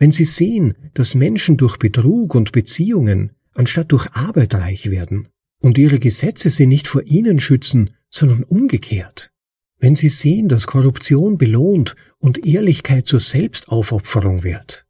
[0.00, 5.28] Wenn Sie sehen, dass Menschen durch Betrug und Beziehungen anstatt durch Arbeit reich werden
[5.60, 9.30] und ihre Gesetze sie nicht vor ihnen schützen, sondern umgekehrt.
[9.78, 14.86] Wenn Sie sehen, dass Korruption belohnt und Ehrlichkeit zur Selbstaufopferung wird,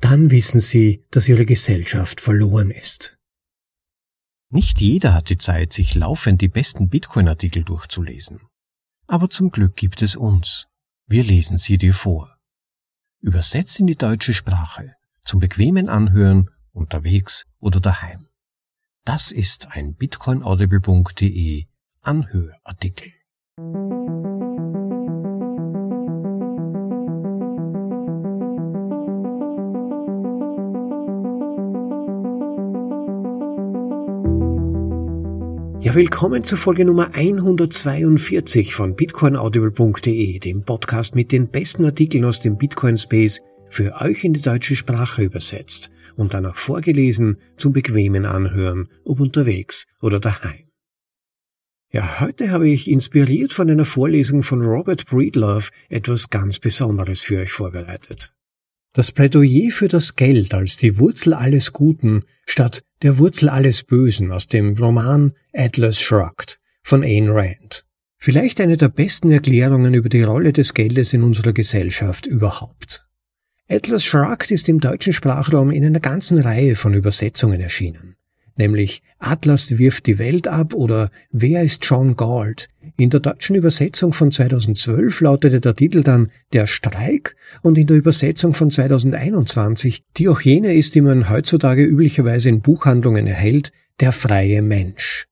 [0.00, 3.18] dann wissen Sie, dass Ihre Gesellschaft verloren ist.
[4.50, 8.40] Nicht jeder hat die Zeit, sich laufend die besten Bitcoin-Artikel durchzulesen.
[9.06, 10.68] Aber zum Glück gibt es uns.
[11.06, 12.33] Wir lesen sie dir vor.
[13.24, 18.28] Übersetzt in die deutsche Sprache, zum bequemen Anhören, unterwegs oder daheim.
[19.06, 21.64] Das ist ein bitcoinaudible.de
[22.02, 23.12] Anhörartikel.
[35.94, 42.58] Willkommen zur Folge Nummer 142 von bitcoinaudible.de, dem Podcast mit den besten Artikeln aus dem
[42.58, 48.26] Bitcoin Space für euch in die deutsche Sprache übersetzt und dann auch vorgelesen zum bequemen
[48.26, 50.64] Anhören, ob unterwegs oder daheim.
[51.92, 57.38] Ja, heute habe ich inspiriert von einer Vorlesung von Robert Breedlove etwas ganz Besonderes für
[57.38, 58.34] euch vorbereitet.
[58.94, 64.32] Das Plädoyer für das Geld als die Wurzel alles Guten statt der Wurzel alles Bösen
[64.32, 67.84] aus dem Roman Atlas Shrugged von Ayn Rand.
[68.16, 73.06] Vielleicht eine der besten Erklärungen über die Rolle des Geldes in unserer Gesellschaft überhaupt.
[73.68, 78.16] Atlas Shrugged ist im deutschen Sprachraum in einer ganzen Reihe von Übersetzungen erschienen
[78.56, 82.68] nämlich Atlas wirft die Welt ab oder Wer ist John Galt?
[82.96, 87.96] In der deutschen Übersetzung von 2012 lautete der Titel dann Der Streik und in der
[87.96, 94.12] Übersetzung von 2021, die auch jene ist, die man heutzutage üblicherweise in Buchhandlungen erhält, Der
[94.12, 95.26] freie Mensch.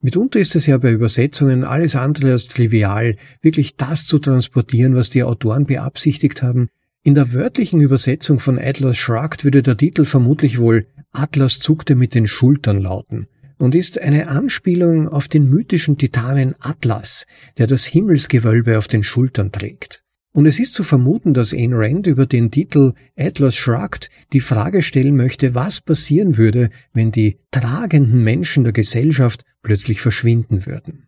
[0.00, 5.08] Mitunter ist es ja bei Übersetzungen alles andere als trivial, wirklich das zu transportieren, was
[5.08, 6.68] die Autoren beabsichtigt haben.
[7.06, 12.14] In der wörtlichen Übersetzung von Atlas Shrugged würde der Titel vermutlich wohl Atlas zuckte mit
[12.14, 17.26] den Schultern lauten und ist eine Anspielung auf den mythischen Titanen Atlas,
[17.56, 20.02] der das Himmelsgewölbe auf den Schultern trägt.
[20.32, 24.82] Und es ist zu vermuten, dass Ayn Rand über den Titel Atlas Shrugged die Frage
[24.82, 31.06] stellen möchte, was passieren würde, wenn die tragenden Menschen der Gesellschaft plötzlich verschwinden würden.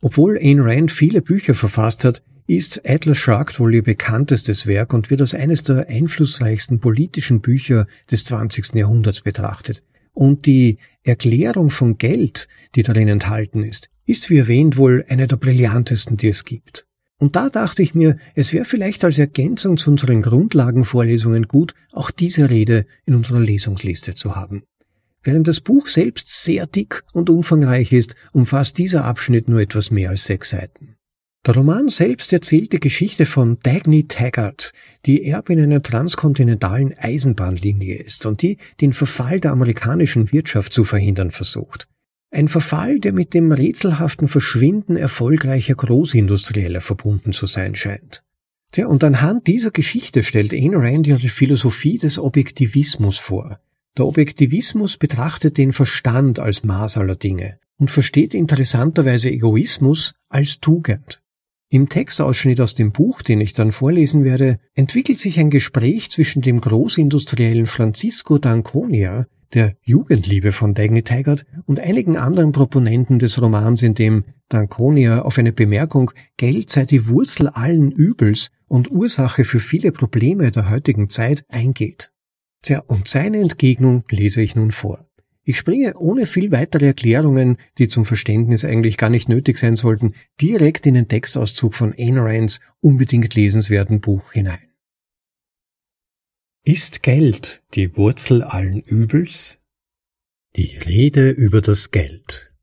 [0.00, 5.10] Obwohl Ayn Rand viele Bücher verfasst hat, ist Atlas Shrugged wohl ihr bekanntestes Werk und
[5.10, 8.74] wird als eines der einflussreichsten politischen Bücher des 20.
[8.74, 9.82] Jahrhunderts betrachtet.
[10.12, 15.36] Und die Erklärung von Geld, die darin enthalten ist, ist wie erwähnt wohl eine der
[15.36, 16.86] brillantesten, die es gibt.
[17.18, 22.10] Und da dachte ich mir, es wäre vielleicht als Ergänzung zu unseren Grundlagenvorlesungen gut, auch
[22.10, 24.64] diese Rede in unserer Lesungsliste zu haben.
[25.22, 30.10] Während das Buch selbst sehr dick und umfangreich ist, umfasst dieser Abschnitt nur etwas mehr
[30.10, 30.93] als sechs Seiten.
[31.46, 34.72] Der Roman selbst erzählt die Geschichte von Dagny Taggart,
[35.04, 41.30] die Erbin einer transkontinentalen Eisenbahnlinie ist und die den Verfall der amerikanischen Wirtschaft zu verhindern
[41.30, 41.86] versucht.
[42.30, 48.24] Ein Verfall, der mit dem rätselhaften Verschwinden erfolgreicher Großindustrieller verbunden zu sein scheint.
[48.72, 53.60] Tja, und anhand dieser Geschichte stellt Ayn Rand ihre Philosophie des Objektivismus vor.
[53.98, 61.20] Der Objektivismus betrachtet den Verstand als Maß aller Dinge und versteht interessanterweise Egoismus als Tugend.
[61.74, 66.40] Im Textausschnitt aus dem Buch, den ich dann vorlesen werde, entwickelt sich ein Gespräch zwischen
[66.40, 69.24] dem Großindustriellen Francisco d'Anconia,
[69.54, 75.36] der Jugendliebe von Dagny Taggart, und einigen anderen Proponenten des Romans, in dem d'Anconia auf
[75.36, 81.10] eine Bemerkung Geld sei die Wurzel allen Übels und Ursache für viele Probleme der heutigen
[81.10, 82.12] Zeit eingeht.
[82.62, 85.08] Tja, und seine Entgegnung lese ich nun vor.
[85.44, 90.14] Ich springe ohne viel weitere Erklärungen, die zum Verständnis eigentlich gar nicht nötig sein sollten,
[90.40, 94.70] direkt in den Textauszug von Ayn Rands unbedingt lesenswerten Buch hinein.
[96.64, 99.58] Ist Geld die Wurzel allen Übels?
[100.56, 102.54] Die Rede über das Geld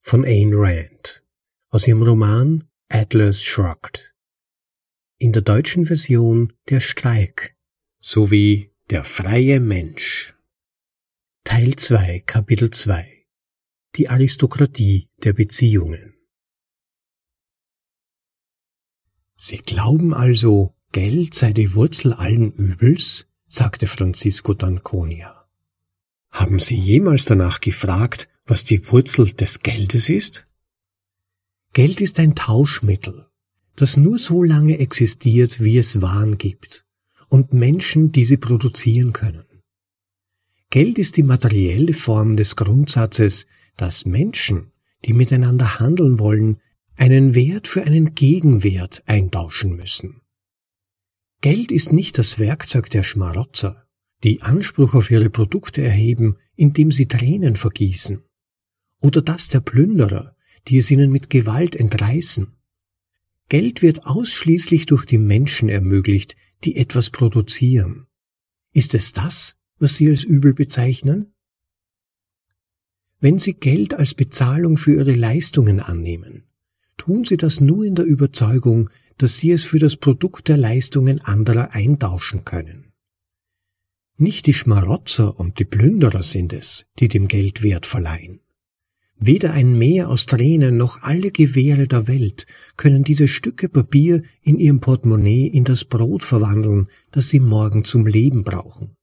[0.00, 1.24] von Ayn Rand
[1.70, 4.14] aus ihrem Roman Atlas Shrugged.
[5.18, 7.56] In der deutschen Version Der Streik
[8.00, 10.34] sowie Der freie Mensch.
[11.42, 13.24] Teil 2, Kapitel 2
[13.96, 16.14] Die Aristokratie der Beziehungen
[19.36, 23.26] Sie glauben also, Geld sei die Wurzel allen Übels?
[23.48, 25.46] sagte Francisco d'Anconia.
[26.30, 30.46] Haben Sie jemals danach gefragt, was die Wurzel des Geldes ist?
[31.72, 33.28] Geld ist ein Tauschmittel,
[33.76, 36.84] das nur so lange existiert, wie es Waren gibt
[37.28, 39.49] und Menschen, die sie produzieren können.
[40.70, 43.46] Geld ist die materielle Form des Grundsatzes,
[43.76, 44.70] dass Menschen,
[45.04, 46.60] die miteinander handeln wollen,
[46.96, 50.20] einen Wert für einen Gegenwert eintauschen müssen.
[51.40, 53.84] Geld ist nicht das Werkzeug der Schmarotzer,
[54.22, 58.22] die Anspruch auf ihre Produkte erheben, indem sie Tränen vergießen,
[59.00, 60.36] oder das der Plünderer,
[60.68, 62.54] die es ihnen mit Gewalt entreißen.
[63.48, 68.06] Geld wird ausschließlich durch die Menschen ermöglicht, die etwas produzieren.
[68.72, 71.32] Ist es das, was Sie als übel bezeichnen?
[73.18, 76.44] Wenn Sie Geld als Bezahlung für Ihre Leistungen annehmen,
[76.96, 78.88] tun Sie das nur in der Überzeugung,
[79.18, 82.92] dass Sie es für das Produkt der Leistungen anderer eintauschen können.
[84.16, 88.40] Nicht die Schmarotzer und die Plünderer sind es, die dem Geld Wert verleihen.
[89.18, 92.46] Weder ein Meer aus Tränen noch alle Gewehre der Welt
[92.78, 98.06] können diese Stücke Papier in ihrem Portemonnaie in das Brot verwandeln, das sie morgen zum
[98.06, 98.96] Leben brauchen.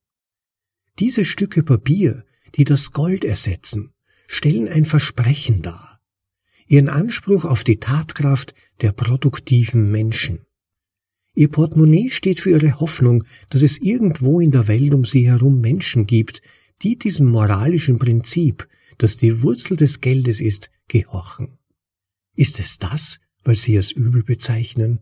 [1.00, 3.94] Diese Stücke Papier, die das Gold ersetzen,
[4.28, 6.02] stellen ein Versprechen dar,
[6.66, 10.46] ihren Anspruch auf die Tatkraft der produktiven Menschen.
[11.36, 15.62] Ihr Portemonnaie steht für ihre Hoffnung, dass es irgendwo in der Welt um sie herum
[15.62, 16.42] Menschen gibt,
[16.82, 18.68] die diesem moralischen Prinzip,
[18.98, 21.60] das die Wurzel des Geldes ist, gehorchen.
[22.36, 25.00] Ist es das, weil Sie es übel bezeichnen?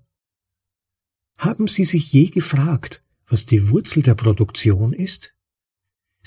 [1.38, 5.35] Haben Sie sich je gefragt, was die Wurzel der Produktion ist?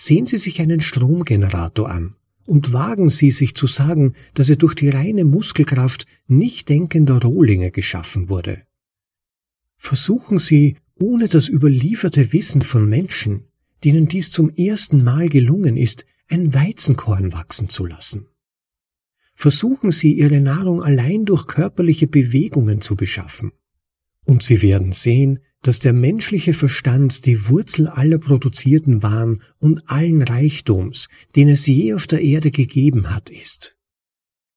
[0.00, 2.14] Sehen Sie sich einen Stromgenerator an
[2.46, 7.72] und wagen Sie sich zu sagen, dass er durch die reine Muskelkraft nicht denkender Rohlinge
[7.72, 8.62] geschaffen wurde.
[9.76, 13.48] Versuchen Sie, ohne das überlieferte Wissen von Menschen,
[13.82, 18.28] denen dies zum ersten Mal gelungen ist, ein Weizenkorn wachsen zu lassen.
[19.34, 23.50] Versuchen Sie Ihre Nahrung allein durch körperliche Bewegungen zu beschaffen.
[24.24, 30.22] Und Sie werden sehen, dass der menschliche Verstand die Wurzel aller produzierten Waren und allen
[30.22, 33.76] Reichtums, den es je auf der Erde gegeben hat, ist.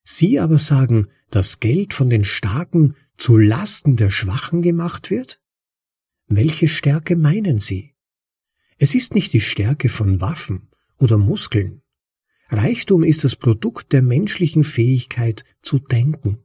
[0.03, 5.42] Sie aber sagen, dass Geld von den Starken zu Lasten der Schwachen gemacht wird?
[6.27, 7.94] Welche Stärke meinen Sie?
[8.77, 10.71] Es ist nicht die Stärke von Waffen,
[11.01, 11.81] oder Muskeln.
[12.50, 16.44] Reichtum ist das Produkt der menschlichen Fähigkeit zu denken.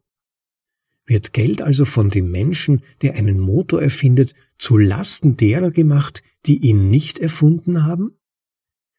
[1.06, 6.58] Wird Geld also von dem Menschen, der einen Motor erfindet, zu Lasten derer gemacht, die
[6.58, 8.16] ihn nicht erfunden haben?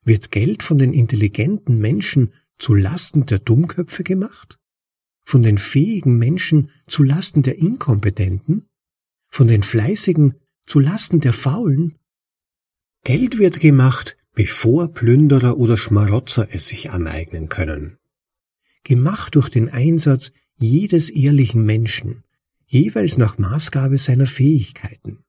[0.03, 4.57] Wird Geld von den intelligenten Menschen zu Lasten der Dummköpfe gemacht?
[5.25, 8.69] Von den fähigen Menschen zu Lasten der Inkompetenten?
[9.29, 11.95] Von den Fleißigen zu Lasten der Faulen?
[13.03, 17.97] Geld wird gemacht, bevor Plünderer oder Schmarotzer es sich aneignen können.
[18.83, 22.23] Gemacht durch den Einsatz jedes ehrlichen Menschen,
[22.65, 25.23] jeweils nach Maßgabe seiner Fähigkeiten.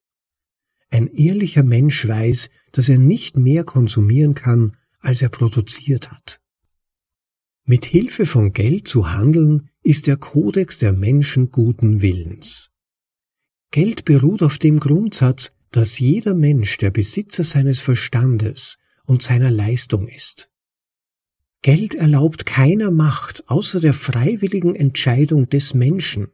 [0.90, 6.40] Ein ehrlicher Mensch weiß, dass er nicht mehr konsumieren kann, als er produziert hat.
[7.64, 12.70] Mit Hilfe von Geld zu handeln ist der Kodex der Menschen guten Willens.
[13.70, 20.08] Geld beruht auf dem Grundsatz, dass jeder Mensch der Besitzer seines Verstandes und seiner Leistung
[20.08, 20.50] ist.
[21.62, 26.28] Geld erlaubt keiner Macht außer der freiwilligen Entscheidung des Menschen,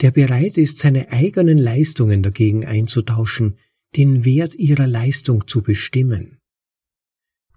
[0.00, 3.58] der bereit ist, seine eigenen Leistungen dagegen einzutauschen,
[3.96, 6.38] den Wert ihrer Leistung zu bestimmen.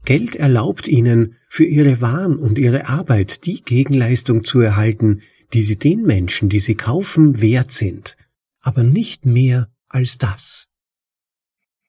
[0.05, 5.21] Geld erlaubt ihnen, für ihre Waren und ihre Arbeit die Gegenleistung zu erhalten,
[5.53, 8.17] die sie den Menschen, die sie kaufen, wert sind,
[8.59, 10.67] aber nicht mehr als das.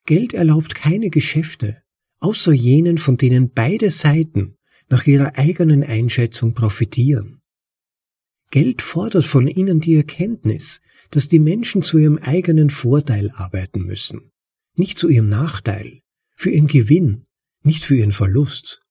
[0.06, 1.82] Geld erlaubt keine Geschäfte,
[2.20, 4.58] außer jenen, von denen beide Seiten
[4.94, 7.40] nach ihrer eigenen Einschätzung profitieren.
[8.52, 14.30] Geld fordert von ihnen die Erkenntnis, dass die Menschen zu ihrem eigenen Vorteil arbeiten müssen,
[14.76, 15.98] nicht zu ihrem Nachteil,
[16.36, 17.24] für ihren Gewinn,
[17.64, 18.82] nicht für ihren Verlust.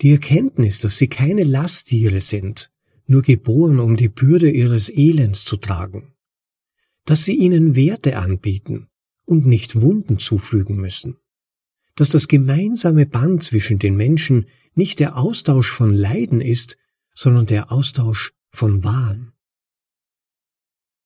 [0.00, 2.72] Die Erkenntnis, dass sie keine Lasttiere sind,
[3.06, 6.14] nur geboren, um die Bürde ihres Elends zu tragen,
[7.04, 8.88] dass sie ihnen Werte anbieten
[9.26, 11.18] und nicht Wunden zufügen müssen,
[11.94, 14.46] dass das gemeinsame Band zwischen den Menschen
[14.80, 16.78] nicht der Austausch von Leiden ist,
[17.12, 19.34] sondern der Austausch von Wahn.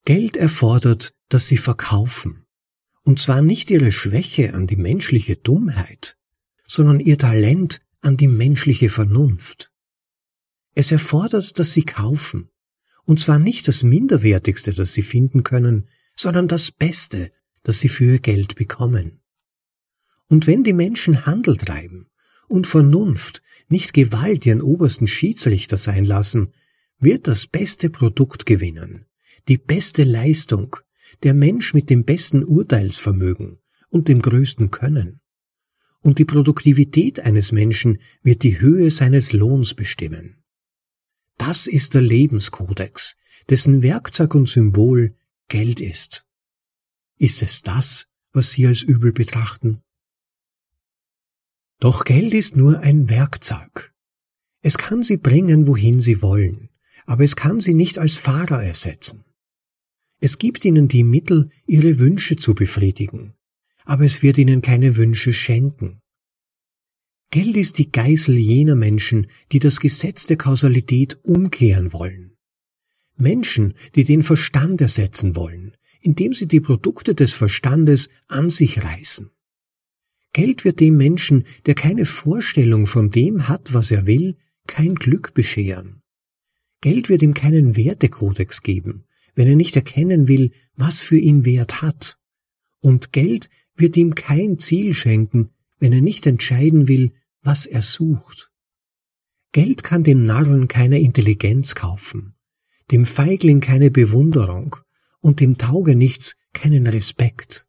[0.05, 2.45] Geld erfordert, dass sie verkaufen,
[3.03, 6.15] und zwar nicht ihre Schwäche an die menschliche Dummheit,
[6.65, 9.73] sondern ihr Talent an die menschliche Vernunft.
[10.73, 12.47] Es erfordert, dass sie kaufen,
[13.03, 18.05] und zwar nicht das Minderwertigste, das sie finden können, sondern das Beste, das sie für
[18.05, 19.19] ihr Geld bekommen.
[20.29, 22.07] Und wenn die Menschen Handel treiben
[22.47, 26.51] und Vernunft, nicht Gewalt ihren obersten Schiedsrichter sein lassen,
[26.99, 29.05] wird das beste Produkt gewinnen,
[29.47, 30.75] die beste Leistung,
[31.23, 35.21] der Mensch mit dem besten Urteilsvermögen und dem größten Können.
[36.01, 40.43] Und die Produktivität eines Menschen wird die Höhe seines Lohns bestimmen.
[41.37, 43.15] Das ist der Lebenskodex,
[43.49, 45.15] dessen Werkzeug und Symbol
[45.47, 46.25] Geld ist.
[47.17, 49.81] Ist es das, was Sie als übel betrachten?
[51.79, 53.93] Doch Geld ist nur ein Werkzeug.
[54.61, 56.69] Es kann sie bringen, wohin sie wollen,
[57.05, 59.23] aber es kann sie nicht als Fahrer ersetzen.
[60.19, 63.33] Es gibt ihnen die Mittel, ihre Wünsche zu befriedigen,
[63.83, 65.99] aber es wird ihnen keine Wünsche schenken.
[67.31, 72.37] Geld ist die Geißel jener Menschen, die das Gesetz der Kausalität umkehren wollen.
[73.17, 79.31] Menschen, die den Verstand ersetzen wollen, indem sie die Produkte des Verstandes an sich reißen.
[80.35, 84.35] Geld wird dem Menschen, der keine Vorstellung von dem hat, was er will,
[84.67, 86.01] kein Glück bescheren.
[86.81, 91.81] Geld wird ihm keinen Wertekodex geben, wenn er nicht erkennen will, was für ihn Wert
[91.81, 92.17] hat.
[92.81, 98.51] Und Geld wird ihm kein Ziel schenken, wenn er nicht entscheiden will, was er sucht.
[99.53, 102.35] Geld kann dem Narren keine Intelligenz kaufen,
[102.91, 104.75] dem Feigling keine Bewunderung
[105.21, 107.64] und dem Taugenichts keinen Respekt.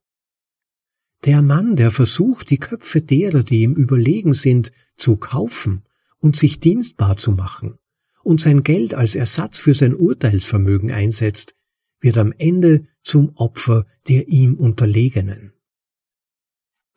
[1.26, 5.82] Der Mann, der versucht, die Köpfe derer, die ihm überlegen sind, zu kaufen
[6.18, 7.78] und sich dienstbar zu machen
[8.22, 11.56] und sein Geld als Ersatz für sein Urteilsvermögen einsetzt,
[12.00, 15.52] wird am Ende zum Opfer der ihm Unterlegenen.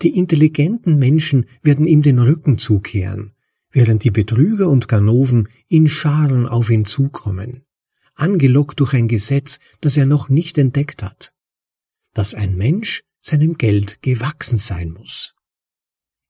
[0.04, 3.34] Die intelligenten Menschen werden ihm den Rücken zukehren,
[3.72, 7.64] während die Betrüger und Ganoven in Scharen auf ihn zukommen,
[8.14, 11.34] angelockt durch ein Gesetz, das er noch nicht entdeckt hat,
[12.14, 15.36] dass ein Mensch seinem Geld gewachsen sein muss.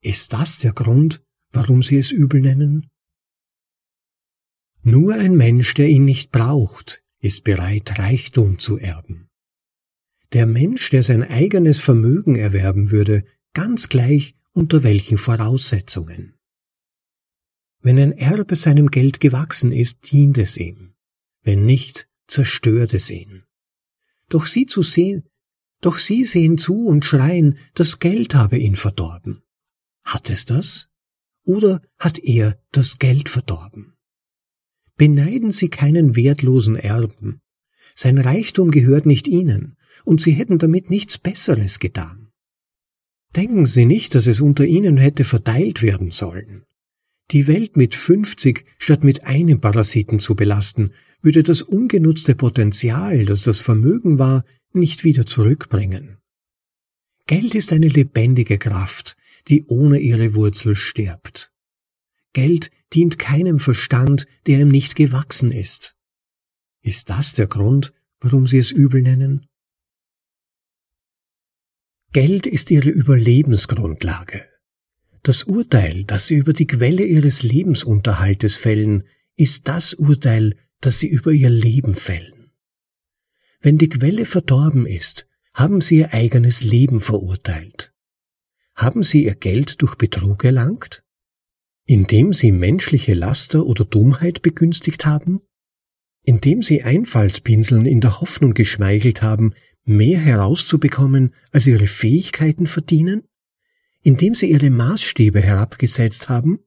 [0.01, 2.89] Ist das der Grund, warum sie es übel nennen?
[4.82, 9.29] Nur ein Mensch, der ihn nicht braucht, ist bereit, Reichtum zu erben.
[10.32, 16.36] Der Mensch, der sein eigenes Vermögen erwerben würde, ganz gleich unter welchen Voraussetzungen.
[17.82, 20.94] Wenn ein Erbe seinem Geld gewachsen ist, dient es ihm,
[21.44, 23.44] wenn nicht, zerstört es ihn.
[24.27, 25.27] Doch sie zu sehen,
[25.82, 29.42] doch sie sehen zu und schreien, das Geld habe ihn verdorben.
[30.04, 30.90] Hat es das?
[31.46, 33.94] Oder hat er das Geld verdorben?
[34.98, 37.42] Beneiden Sie keinen wertlosen Erben.
[37.96, 42.30] Sein Reichtum gehört nicht Ihnen, und Sie hätten damit nichts Besseres getan.
[43.36, 46.66] Denken Sie nicht, dass es unter ihnen hätte verteilt werden sollen.
[47.32, 53.44] Die Welt mit 50 statt mit einem Parasiten zu belasten, würde das ungenutzte Potenzial, das
[53.44, 56.18] das Vermögen war, nicht wieder zurückbringen.
[57.28, 59.16] Geld ist eine lebendige Kraft,
[59.48, 61.52] die ohne ihre Wurzel stirbt.
[62.34, 65.96] Geld dient keinem Verstand, der ihm nicht gewachsen ist.
[66.82, 69.46] Ist das der Grund, warum Sie es übel nennen?
[72.12, 74.48] Geld ist ihre Überlebensgrundlage.
[75.22, 79.04] Das Urteil, das sie über die Quelle ihres Lebensunterhaltes fällen,
[79.36, 82.38] ist das Urteil, das sie über ihr Leben fällen.
[83.62, 87.94] Wenn die Quelle verdorben ist, haben sie ihr eigenes Leben verurteilt.
[88.75, 91.04] Haben sie ihr Geld durch Betrug erlangt?
[91.86, 95.42] Indem sie menschliche Laster oder Dummheit begünstigt haben?
[96.24, 103.24] Indem sie Einfallspinseln in der Hoffnung geschmeichelt haben, mehr herauszubekommen, als ihre Fähigkeiten verdienen?
[104.01, 106.60] Indem sie ihre Maßstäbe herabgesetzt haben?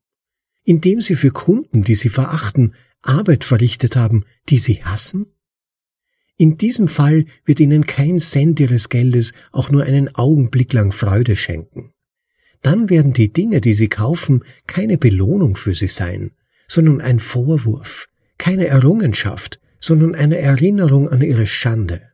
[0.65, 5.27] Indem sie für Kunden, die sie verachten, Arbeit verrichtet haben, die sie hassen?
[6.37, 11.37] In diesem Fall wird ihnen kein Cent ihres Geldes auch nur einen Augenblick lang Freude
[11.37, 11.93] schenken.
[12.63, 16.33] Dann werden die Dinge, die sie kaufen, keine Belohnung für sie sein,
[16.69, 18.09] sondern ein Vorwurf,
[18.39, 22.13] keine Errungenschaft, sondern eine Erinnerung an ihre Schande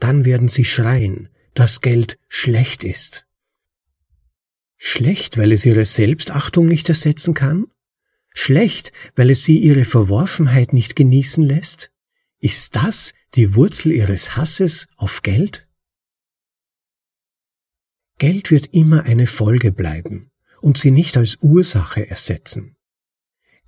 [0.00, 3.26] dann werden sie schreien, dass Geld schlecht ist.
[4.76, 7.66] Schlecht, weil es ihre Selbstachtung nicht ersetzen kann?
[8.34, 11.92] Schlecht, weil es sie ihre Verworfenheit nicht genießen lässt?
[12.40, 15.68] Ist das die Wurzel ihres Hasses auf Geld?
[18.16, 20.30] Geld wird immer eine Folge bleiben
[20.62, 22.76] und sie nicht als Ursache ersetzen.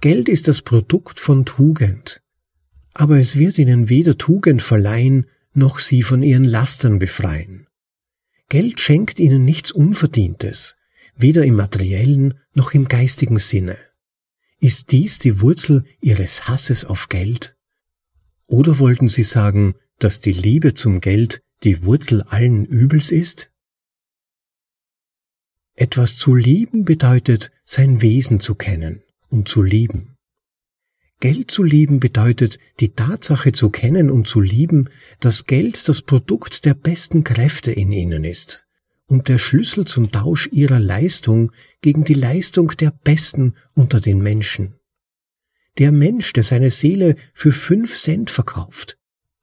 [0.00, 2.22] Geld ist das Produkt von Tugend,
[2.94, 7.66] aber es wird ihnen weder Tugend verleihen noch sie von ihren Lastern befreien.
[8.48, 10.76] Geld schenkt ihnen nichts Unverdientes,
[11.14, 13.76] weder im materiellen noch im geistigen Sinne.
[14.60, 17.54] Ist dies die Wurzel ihres Hasses auf Geld?
[18.52, 23.50] Oder wollten sie sagen, dass die Liebe zum Geld die Wurzel allen Übels ist?
[25.74, 30.16] Etwas zu lieben bedeutet, sein Wesen zu kennen und zu lieben.
[31.18, 34.90] Geld zu lieben bedeutet, die Tatsache zu kennen und zu lieben,
[35.20, 38.66] dass Geld das Produkt der besten Kräfte in ihnen ist
[39.06, 44.74] und der Schlüssel zum Tausch ihrer Leistung gegen die Leistung der Besten unter den Menschen.
[45.78, 48.98] Der Mensch, der seine Seele für fünf Cent verkauft,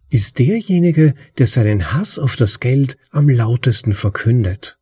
[0.09, 4.79] ist derjenige, der seinen Hass auf das Geld am lautesten verkündet.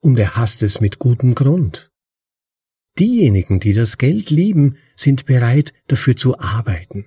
[0.00, 1.90] Und er hasst es mit gutem Grund.
[2.98, 7.06] Diejenigen, die das Geld lieben, sind bereit, dafür zu arbeiten.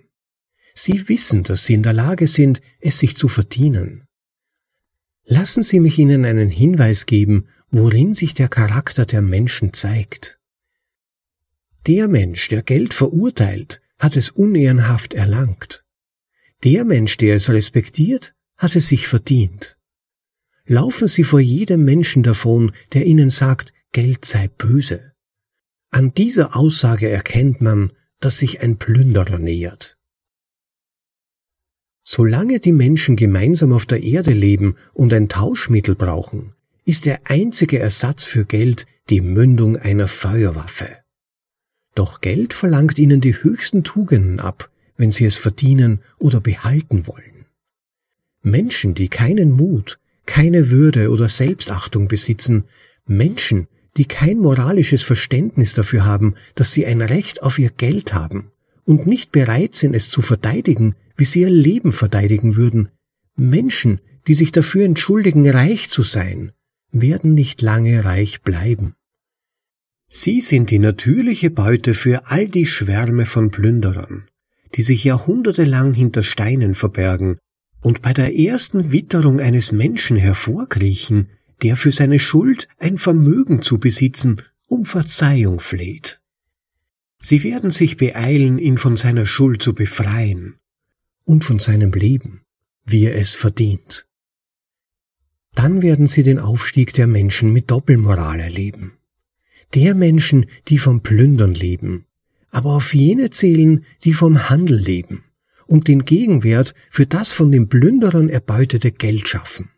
[0.74, 4.06] Sie wissen, dass sie in der Lage sind, es sich zu verdienen.
[5.24, 10.37] Lassen Sie mich Ihnen einen Hinweis geben, worin sich der Charakter der Menschen zeigt.
[11.88, 15.86] Der Mensch, der Geld verurteilt, hat es unehrenhaft erlangt.
[16.65, 19.77] Der Mensch, der es respektiert, hat es sich verdient.
[20.65, 25.13] Laufen Sie vor jedem Menschen davon, der Ihnen sagt, Geld sei böse.
[25.89, 29.98] An dieser Aussage erkennt man, dass sich ein Plünderer nähert.
[32.03, 36.53] Solange die Menschen gemeinsam auf der Erde leben und ein Tauschmittel brauchen,
[36.84, 41.07] ist der einzige Ersatz für Geld die Mündung einer Feuerwaffe.
[41.98, 47.48] Doch Geld verlangt ihnen die höchsten Tugenden ab, wenn sie es verdienen oder behalten wollen.
[48.44, 52.66] Menschen, die keinen Mut, keine Würde oder Selbstachtung besitzen,
[53.08, 53.66] Menschen,
[53.98, 58.51] die kein moralisches Verständnis dafür haben, dass sie ein Recht auf ihr Geld haben
[58.86, 62.89] und nicht bereit sind, es zu verteidigen, wie sie ihr Leben verteidigen würden,
[63.36, 66.51] Menschen, die sich dafür entschuldigen, reich zu sein,
[66.92, 68.94] werden nicht lange reich bleiben.
[70.10, 74.28] Sie sind die natürliche Beute für all die Schwärme von Plünderern,
[74.76, 77.38] die sich jahrhundertelang hinter Steinen verbergen
[77.82, 81.30] und bei der ersten Witterung eines Menschen hervorkriechen,
[81.62, 86.22] der für seine Schuld ein Vermögen zu besitzen um Verzeihung fleht.
[87.20, 90.60] Sie werden sich beeilen, ihn von seiner Schuld zu befreien
[91.24, 92.42] und von seinem Leben,
[92.86, 94.08] wie er es verdient.
[95.56, 98.97] Dann werden sie den Aufstieg der Menschen mit Doppelmoral erleben.
[99.74, 102.06] Der Menschen, die vom Plündern leben,
[102.52, 105.24] aber auf jene zählen, die vom Handel leben
[105.68, 109.70] und den Gegenwert für das von den Plünderern erbeutete Geld schaffen.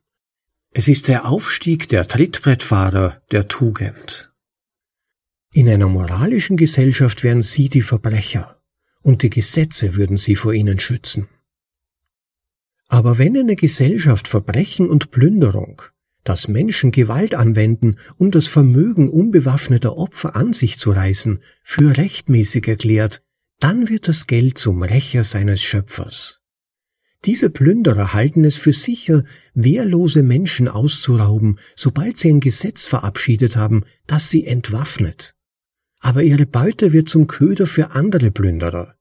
[0.72, 4.32] Es ist der Aufstieg der Trittbrettfahrer der Tugend.
[5.52, 8.62] In einer moralischen Gesellschaft wären sie die Verbrecher,
[9.02, 11.28] und die Gesetze würden sie vor ihnen schützen.
[12.88, 15.82] Aber wenn eine Gesellschaft Verbrechen und Plünderung,
[16.24, 22.68] dass Menschen Gewalt anwenden, um das Vermögen unbewaffneter Opfer an sich zu reißen, für rechtmäßig
[22.68, 23.22] erklärt,
[23.60, 26.40] dann wird das Geld zum Rächer seines Schöpfers.
[27.26, 33.84] Diese Plünderer halten es für sicher, wehrlose Menschen auszurauben, sobald sie ein Gesetz verabschiedet haben,
[34.08, 35.36] das sie entwaffnet.
[36.00, 38.96] Aber ihre Beute wird zum Köder für andere Plünderer,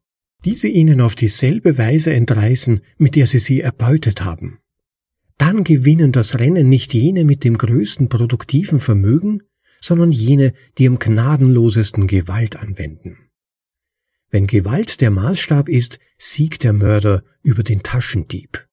[0.44, 4.58] die sie ihnen auf dieselbe Weise entreißen, mit der sie sie erbeutet haben.
[5.38, 9.42] Dann gewinnen das Rennen nicht jene mit dem größten produktiven Vermögen,
[9.80, 13.30] sondern jene, die am gnadenlosesten Gewalt anwenden.
[14.30, 18.66] Wenn Gewalt der Maßstab ist, siegt der Mörder über den Taschendieb.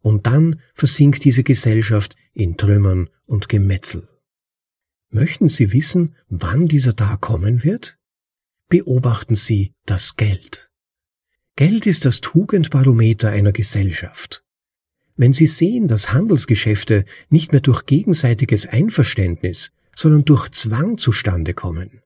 [0.00, 4.08] Und dann versinkt diese Gesellschaft in Trümmern und Gemetzel.
[5.08, 7.98] Möchten Sie wissen, wann dieser Tag kommen wird?
[8.68, 10.70] Beobachten Sie das Geld.
[11.56, 14.41] Geld ist das Tugendbarometer einer Gesellschaft.
[15.22, 22.00] Wenn Sie sehen, dass Handelsgeschäfte nicht mehr durch gegenseitiges Einverständnis, sondern durch Zwang zustande kommen,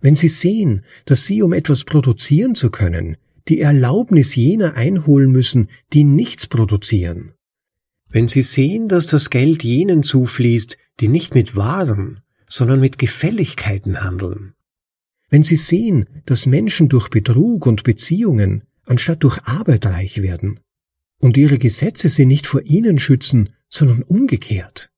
[0.00, 3.16] wenn Sie sehen, dass Sie, um etwas produzieren zu können,
[3.46, 7.34] die Erlaubnis jener einholen müssen, die nichts produzieren.
[8.08, 14.02] Wenn Sie sehen, dass das Geld jenen zufließt, die nicht mit Waren, sondern mit Gefälligkeiten
[14.02, 14.54] handeln.
[15.30, 20.58] Wenn Sie sehen, dass Menschen durch Betrug und Beziehungen anstatt durch Arbeit reich werden
[21.18, 24.90] und ihre Gesetze sie nicht vor ihnen schützen, sondern umgekehrt.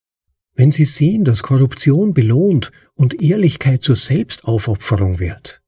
[0.54, 5.62] Wenn Sie sehen, dass Korruption belohnt und Ehrlichkeit zur Selbstaufopferung wird,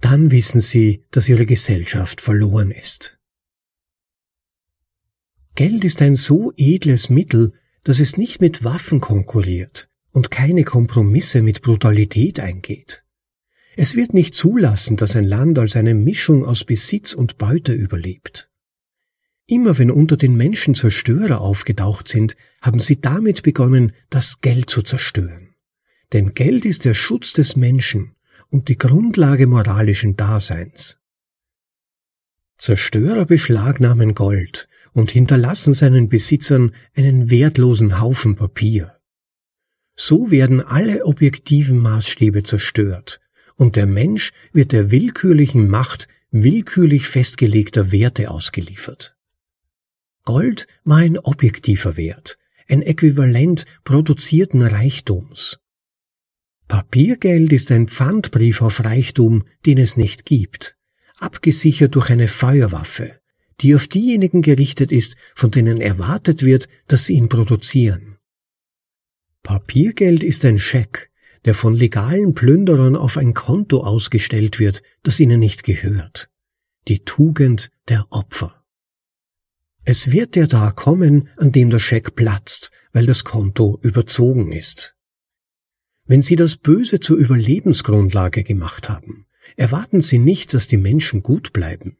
[0.00, 3.18] dann wissen Sie, dass Ihre Gesellschaft verloren ist.
[5.54, 7.52] Geld ist ein so edles Mittel,
[7.84, 13.04] dass es nicht mit Waffen konkurriert und keine Kompromisse mit Brutalität eingeht.
[13.76, 18.50] Es wird nicht zulassen, dass ein Land als eine Mischung aus Besitz und Beute überlebt.
[19.50, 24.82] Immer wenn unter den Menschen Zerstörer aufgetaucht sind, haben sie damit begonnen, das Geld zu
[24.82, 25.54] zerstören.
[26.12, 28.14] Denn Geld ist der Schutz des Menschen
[28.50, 30.98] und die Grundlage moralischen Daseins.
[32.58, 38.98] Zerstörer beschlagnahmen Gold und hinterlassen seinen Besitzern einen wertlosen Haufen Papier.
[39.96, 43.20] So werden alle objektiven Maßstäbe zerstört,
[43.54, 49.17] und der Mensch wird der willkürlichen Macht willkürlich festgelegter Werte ausgeliefert.
[50.24, 55.58] Gold war ein objektiver Wert, ein Äquivalent produzierten Reichtums.
[56.68, 60.76] Papiergeld ist ein Pfandbrief auf Reichtum, den es nicht gibt,
[61.18, 63.18] abgesichert durch eine Feuerwaffe,
[63.60, 68.18] die auf diejenigen gerichtet ist, von denen erwartet wird, dass sie ihn produzieren.
[69.42, 71.10] Papiergeld ist ein Scheck,
[71.46, 76.28] der von legalen Plünderern auf ein Konto ausgestellt wird, das ihnen nicht gehört.
[76.86, 78.57] Die Tugend der Opfer.
[79.90, 84.94] Es wird der da kommen, an dem der Scheck platzt, weil das Konto überzogen ist.
[86.04, 89.24] Wenn Sie das Böse zur Überlebensgrundlage gemacht haben,
[89.56, 91.96] erwarten Sie nicht, dass die Menschen gut bleiben.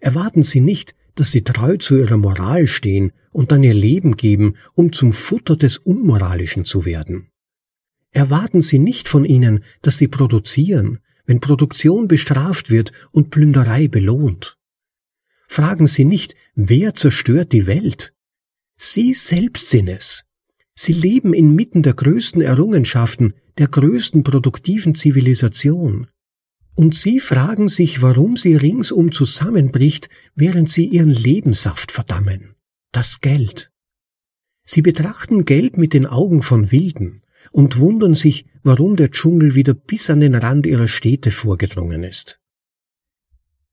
[0.00, 4.56] Erwarten Sie nicht, dass sie treu zu ihrer Moral stehen und dann ihr Leben geben,
[4.74, 7.28] um zum Futter des Unmoralischen zu werden.
[8.10, 14.58] Erwarten Sie nicht von ihnen, dass sie produzieren, wenn Produktion bestraft wird und Plünderei belohnt.
[15.52, 18.14] Fragen Sie nicht, wer zerstört die Welt?
[18.76, 20.22] Sie selbst sind es.
[20.76, 26.06] Sie leben inmitten der größten Errungenschaften, der größten produktiven Zivilisation.
[26.76, 32.54] Und Sie fragen sich, warum sie ringsum zusammenbricht, während Sie Ihren Lebenssaft verdammen.
[32.92, 33.72] Das Geld.
[34.64, 39.74] Sie betrachten Geld mit den Augen von Wilden und wundern sich, warum der Dschungel wieder
[39.74, 42.39] bis an den Rand ihrer Städte vorgedrungen ist.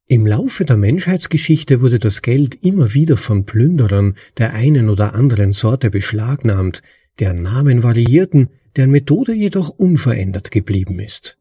[0.09, 5.51] Im Laufe der Menschheitsgeschichte wurde das Geld immer wieder von Plünderern der einen oder anderen
[5.51, 6.81] Sorte beschlagnahmt,
[7.19, 11.37] deren Namen variierten, deren Methode jedoch unverändert geblieben ist.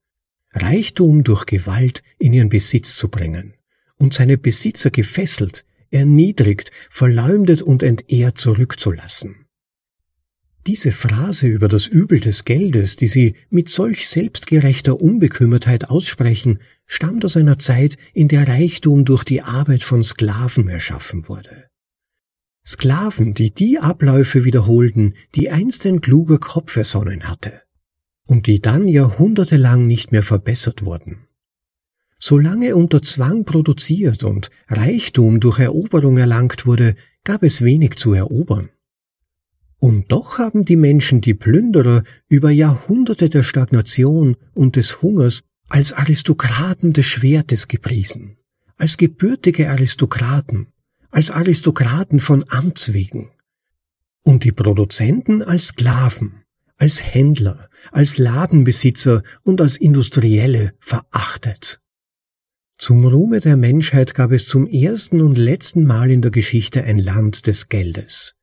[0.53, 3.55] Reichtum durch Gewalt in ihren Besitz zu bringen
[3.99, 9.47] und seine Besitzer gefesselt, erniedrigt, verleumdet und entehrt zurückzulassen.
[10.67, 17.25] Diese Phrase über das Übel des Geldes, die sie mit solch selbstgerechter Unbekümmertheit aussprechen, stammt
[17.25, 21.67] aus einer Zeit, in der Reichtum durch die Arbeit von Sklaven erschaffen wurde.
[22.65, 27.63] Sklaven, die die Abläufe wiederholten, die einst ein kluger Kopf ersonnen hatte,
[28.27, 31.27] und die dann jahrhundertelang nicht mehr verbessert wurden.
[32.19, 38.71] Solange unter Zwang produziert und Reichtum durch Eroberung erlangt wurde, gab es wenig zu erobern.
[39.79, 45.93] Und doch haben die Menschen die Plünderer über Jahrhunderte der Stagnation und des Hungers als
[45.93, 48.37] Aristokraten des Schwertes gepriesen,
[48.77, 50.69] als gebürtige Aristokraten,
[51.11, 53.31] als Aristokraten von Amts wegen.
[54.23, 56.43] Und die Produzenten als Sklaven,
[56.77, 61.81] als Händler, als Ladenbesitzer und als Industrielle verachtet.
[62.79, 66.99] Zum Ruhme der Menschheit gab es zum ersten und letzten Mal in der Geschichte ein
[66.99, 68.35] Land des Geldes.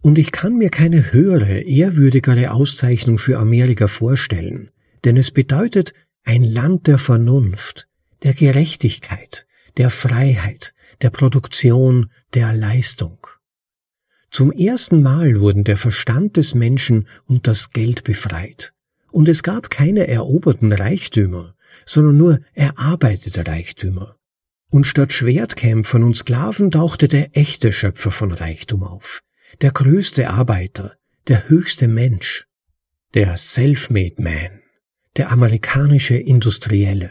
[0.00, 4.70] Und ich kann mir keine höhere, ehrwürdigere Auszeichnung für Amerika vorstellen,
[5.04, 7.88] denn es bedeutet ein Land der Vernunft,
[8.22, 13.26] der Gerechtigkeit, der Freiheit, der Produktion, der Leistung.
[14.30, 18.72] Zum ersten Mal wurden der Verstand des Menschen und das Geld befreit,
[19.10, 21.54] und es gab keine eroberten Reichtümer,
[21.84, 24.16] sondern nur erarbeitete Reichtümer.
[24.70, 29.20] Und statt Schwertkämpfern und Sklaven tauchte der echte Schöpfer von Reichtum auf,
[29.60, 30.96] der größte Arbeiter,
[31.28, 32.46] der höchste Mensch,
[33.12, 34.61] der Self-Made Man,
[35.16, 37.10] der amerikanische Industrielle.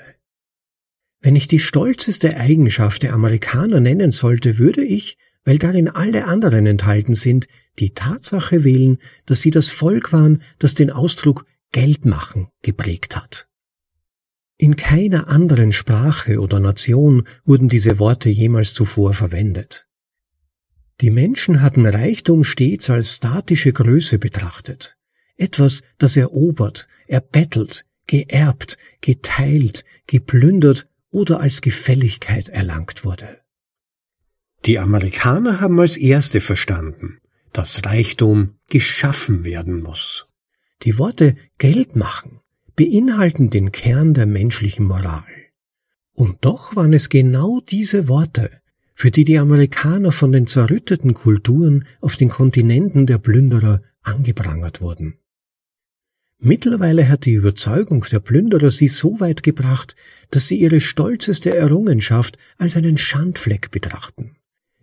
[1.22, 6.66] Wenn ich die stolzeste Eigenschaft der Amerikaner nennen sollte, würde ich, weil darin alle anderen
[6.66, 7.48] enthalten sind,
[7.80, 13.48] die Tatsache wählen, dass sie das Volk waren, das den Ausdruck Geld machen geprägt hat.
[14.58, 19.88] In keiner anderen Sprache oder Nation wurden diese Worte jemals zuvor verwendet.
[21.02, 24.98] Die Menschen hatten Reichtum stets als statische Größe betrachtet,
[25.36, 33.40] etwas, das erobert, erbettelt, geerbt, geteilt, geplündert oder als Gefälligkeit erlangt wurde.
[34.66, 37.20] Die Amerikaner haben als Erste verstanden,
[37.54, 40.28] dass Reichtum geschaffen werden muss.
[40.84, 42.42] Die Worte Geld machen
[42.76, 45.24] beinhalten den Kern der menschlichen Moral.
[46.14, 48.52] Und doch waren es genau diese Worte,
[48.94, 55.21] für die die Amerikaner von den zerrütteten Kulturen auf den Kontinenten der Plünderer angeprangert wurden.
[56.44, 59.96] Mittlerweile hat die Überzeugung der Plünderer sie so weit gebracht,
[60.32, 64.36] dass sie ihre stolzeste Errungenschaft als einen Schandfleck betrachten,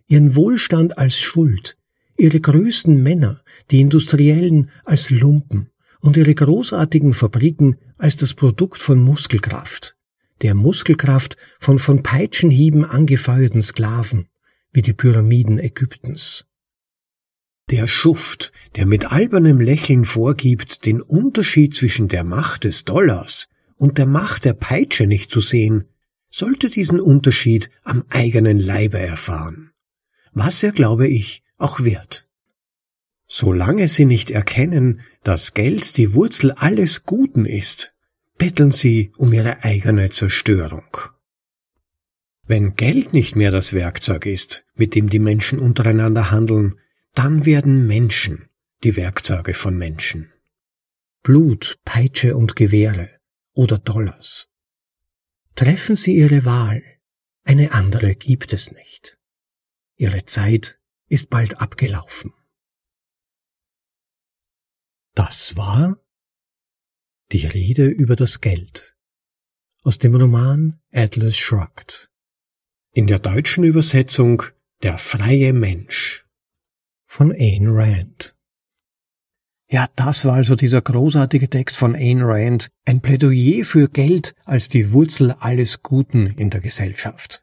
[0.06, 1.76] ihren Wohlstand als Schuld,
[2.16, 9.00] ihre größten Männer, die Industriellen, als Lumpen und ihre großartigen Fabriken als das Produkt von
[9.00, 9.98] Muskelkraft
[10.42, 14.28] der Muskelkraft von von Peitschenhieben angefeuerten Sklaven,
[14.72, 16.44] wie die Pyramiden Ägyptens.
[17.70, 23.98] Der Schuft, der mit albernem Lächeln vorgibt, den Unterschied zwischen der Macht des Dollars und
[23.98, 25.84] der Macht der Peitsche nicht zu sehen,
[26.30, 29.72] sollte diesen Unterschied am eigenen Leibe erfahren.
[30.32, 32.26] Was er, glaube ich, auch wird.
[33.26, 37.92] Solange sie nicht erkennen, dass Geld die Wurzel alles Guten ist,
[38.38, 40.86] betteln sie um ihre eigene Zerstörung.
[42.46, 46.78] Wenn Geld nicht mehr das Werkzeug ist, mit dem die Menschen untereinander handeln,
[47.18, 48.48] dann werden Menschen
[48.84, 50.32] die Werkzeuge von Menschen.
[51.24, 53.10] Blut, Peitsche und Gewehre
[53.54, 54.48] oder Dollars.
[55.56, 56.80] Treffen Sie Ihre Wahl,
[57.42, 59.18] eine andere gibt es nicht.
[59.96, 60.78] Ihre Zeit
[61.08, 62.32] ist bald abgelaufen.
[65.14, 66.00] Das war
[67.32, 68.96] die Rede über das Geld
[69.82, 72.12] aus dem Roman Atlas Shrugged.
[72.92, 74.44] In der deutschen Übersetzung
[74.84, 76.27] Der freie Mensch
[77.08, 78.36] von Ayn Rand.
[79.70, 84.68] Ja, das war also dieser großartige Text von Ayn Rand, ein Plädoyer für Geld als
[84.68, 87.42] die Wurzel alles Guten in der Gesellschaft.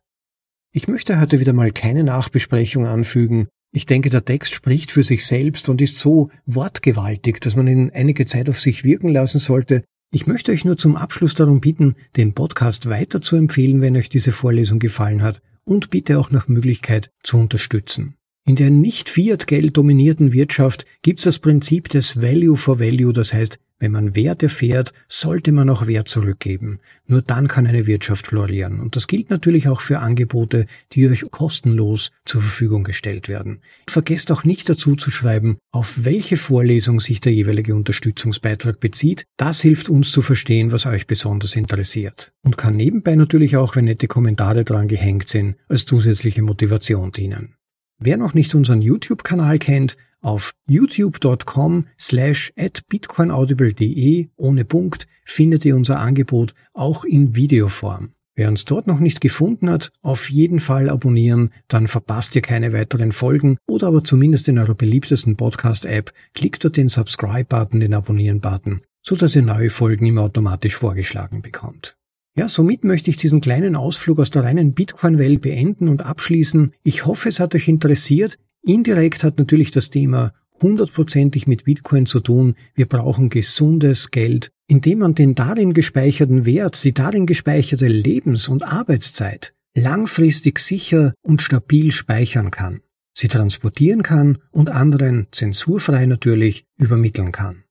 [0.71, 3.47] Ich möchte heute wieder mal keine Nachbesprechung anfügen.
[3.73, 7.91] Ich denke, der Text spricht für sich selbst und ist so wortgewaltig, dass man ihn
[7.93, 9.83] einige Zeit auf sich wirken lassen sollte.
[10.11, 14.09] Ich möchte euch nur zum Abschluss darum bitten, den Podcast weiter zu empfehlen, wenn euch
[14.09, 18.15] diese Vorlesung gefallen hat und bitte auch nach Möglichkeit zu unterstützen.
[18.47, 23.33] In der nicht Fiat-Geld dominierten Wirtschaft gibt es das Prinzip des Value for Value, das
[23.33, 26.79] heißt, wenn man Wert erfährt, sollte man auch Wert zurückgeben.
[27.07, 28.79] Nur dann kann eine Wirtschaft florieren.
[28.79, 33.61] Und das gilt natürlich auch für Angebote, die euch kostenlos zur Verfügung gestellt werden.
[33.89, 39.25] Vergesst auch nicht dazu zu schreiben, auf welche Vorlesung sich der jeweilige Unterstützungsbeitrag bezieht.
[39.37, 42.31] Das hilft uns zu verstehen, was euch besonders interessiert.
[42.43, 47.55] Und kann nebenbei natürlich auch, wenn nette Kommentare dran gehängt sind, als zusätzliche Motivation dienen.
[47.97, 55.75] Wer noch nicht unseren YouTube-Kanal kennt, auf youtube.com slash at bitcoinaudible.de ohne Punkt findet ihr
[55.75, 58.11] unser Angebot auch in Videoform.
[58.37, 62.73] Wer uns dort noch nicht gefunden hat, auf jeden Fall abonnieren, dann verpasst ihr keine
[62.73, 68.81] weiteren Folgen oder aber zumindest in eurer beliebtesten Podcast-App klickt dort den Subscribe-Button, den Abonnieren-Button,
[69.01, 71.97] so dass ihr neue Folgen immer automatisch vorgeschlagen bekommt.
[72.37, 76.73] Ja, somit möchte ich diesen kleinen Ausflug aus der reinen Bitcoin-Welt beenden und abschließen.
[76.83, 78.37] Ich hoffe, es hat euch interessiert.
[78.61, 82.55] Indirekt hat natürlich das Thema hundertprozentig mit Bitcoin zu tun.
[82.73, 88.63] Wir brauchen gesundes Geld, indem man den darin gespeicherten Wert, die darin gespeicherte Lebens- und
[88.63, 92.81] Arbeitszeit langfristig sicher und stabil speichern kann,
[93.13, 97.64] sie transportieren kann und anderen zensurfrei natürlich übermitteln kann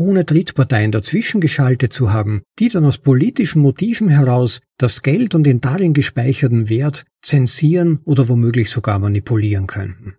[0.00, 5.44] ohne Drittparteien dazwischen geschaltet zu haben, die dann aus politischen Motiven heraus das Geld und
[5.44, 10.14] den darin gespeicherten Wert zensieren oder womöglich sogar manipulieren könnten.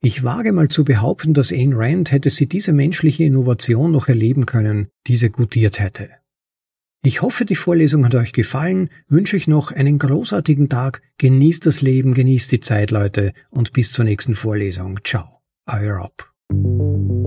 [0.00, 4.46] Ich wage mal zu behaupten, dass Ayn Rand, hätte sie diese menschliche Innovation noch erleben
[4.46, 6.10] können, diese gutiert hätte.
[7.02, 11.82] Ich hoffe, die Vorlesung hat euch gefallen, wünsche euch noch einen großartigen Tag, genießt das
[11.82, 15.00] Leben, genießt die Zeit, Leute, und bis zur nächsten Vorlesung.
[15.04, 17.23] Ciao, euer Rob.